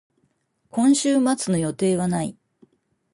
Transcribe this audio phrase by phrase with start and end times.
[0.71, 2.35] 今週末の予定はない。